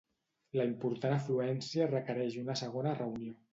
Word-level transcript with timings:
La 0.59 0.65
important 0.69 1.13
afluència 1.17 1.89
requereix 1.93 2.41
una 2.47 2.59
segona 2.65 2.97
reunió. 3.05 3.39